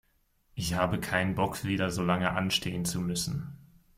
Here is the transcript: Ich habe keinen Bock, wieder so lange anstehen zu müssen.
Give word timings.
Ich 0.55 0.73
habe 0.73 0.99
keinen 0.99 1.35
Bock, 1.35 1.63
wieder 1.63 1.91
so 1.91 2.01
lange 2.03 2.31
anstehen 2.31 2.85
zu 2.85 2.99
müssen. 2.99 3.55